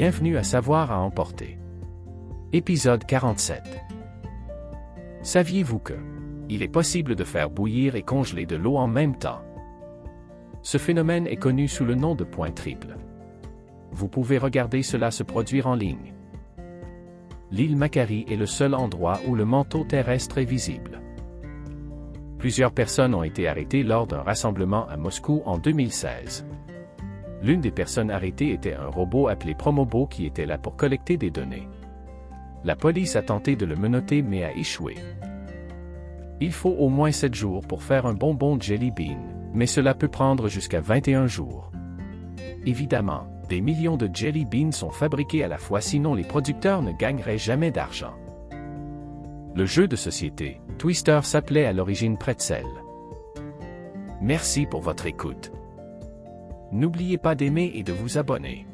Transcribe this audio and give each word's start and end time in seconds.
Bienvenue 0.00 0.38
à 0.38 0.42
Savoir 0.42 0.90
à 0.92 0.98
emporter. 0.98 1.58
Épisode 2.54 3.04
47. 3.04 3.60
Saviez-vous 5.20 5.78
que 5.78 5.92
il 6.48 6.62
est 6.62 6.68
possible 6.68 7.14
de 7.14 7.22
faire 7.22 7.50
bouillir 7.50 7.96
et 7.96 8.02
congeler 8.02 8.46
de 8.46 8.56
l'eau 8.56 8.78
en 8.78 8.86
même 8.86 9.18
temps? 9.18 9.42
Ce 10.62 10.78
phénomène 10.78 11.26
est 11.26 11.36
connu 11.36 11.68
sous 11.68 11.84
le 11.84 11.96
nom 11.96 12.14
de 12.14 12.24
point 12.24 12.50
triple. 12.50 12.96
Vous 13.92 14.08
pouvez 14.08 14.38
regarder 14.38 14.82
cela 14.82 15.10
se 15.10 15.22
produire 15.22 15.66
en 15.66 15.74
ligne. 15.74 16.14
L'île 17.50 17.76
Macquarie 17.76 18.24
est 18.30 18.36
le 18.36 18.46
seul 18.46 18.74
endroit 18.74 19.20
où 19.28 19.34
le 19.34 19.44
manteau 19.44 19.84
terrestre 19.84 20.38
est 20.38 20.46
visible. 20.46 21.02
Plusieurs 22.38 22.72
personnes 22.72 23.14
ont 23.14 23.22
été 23.22 23.46
arrêtées 23.48 23.82
lors 23.82 24.06
d'un 24.06 24.22
rassemblement 24.22 24.88
à 24.88 24.96
Moscou 24.96 25.42
en 25.44 25.58
2016. 25.58 26.46
L'une 27.42 27.60
des 27.60 27.70
personnes 27.70 28.10
arrêtées 28.10 28.52
était 28.52 28.74
un 28.74 28.88
robot 28.88 29.28
appelé 29.28 29.54
Promobo 29.54 30.06
qui 30.06 30.26
était 30.26 30.46
là 30.46 30.58
pour 30.58 30.76
collecter 30.76 31.16
des 31.16 31.30
données. 31.30 31.68
La 32.64 32.76
police 32.76 33.16
a 33.16 33.22
tenté 33.22 33.56
de 33.56 33.64
le 33.64 33.76
menotter 33.76 34.22
mais 34.22 34.44
a 34.44 34.54
échoué. 34.54 34.96
Il 36.40 36.52
faut 36.52 36.70
au 36.78 36.88
moins 36.88 37.12
7 37.12 37.34
jours 37.34 37.62
pour 37.66 37.82
faire 37.82 38.06
un 38.06 38.14
bonbon 38.14 38.58
Jelly 38.60 38.90
Bean, 38.90 39.18
mais 39.54 39.66
cela 39.66 39.94
peut 39.94 40.08
prendre 40.08 40.48
jusqu'à 40.48 40.80
21 40.80 41.26
jours. 41.26 41.70
Évidemment, 42.66 43.26
des 43.48 43.60
millions 43.60 43.96
de 43.96 44.08
Jelly 44.12 44.44
Beans 44.44 44.72
sont 44.72 44.90
fabriqués 44.90 45.42
à 45.42 45.48
la 45.48 45.58
fois 45.58 45.80
sinon 45.80 46.14
les 46.14 46.24
producteurs 46.24 46.82
ne 46.82 46.92
gagneraient 46.92 47.38
jamais 47.38 47.70
d'argent. 47.70 48.14
Le 49.54 49.66
jeu 49.66 49.88
de 49.88 49.96
société, 49.96 50.60
Twister 50.78 51.20
s'appelait 51.22 51.66
à 51.66 51.72
l'origine 51.72 52.16
Pretzel. 52.16 52.66
Merci 54.20 54.66
pour 54.66 54.82
votre 54.82 55.06
écoute. 55.06 55.50
N'oubliez 56.72 57.18
pas 57.18 57.34
d'aimer 57.34 57.72
et 57.74 57.82
de 57.82 57.92
vous 57.92 58.18
abonner. 58.18 58.66